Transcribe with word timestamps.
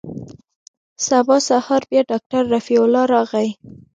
سبا 1.07 1.37
سهار 1.49 1.81
بيا 1.89 2.01
ډاکتر 2.11 2.41
رفيع 2.55 2.79
الله 2.85 3.03
راغى. 3.15 3.47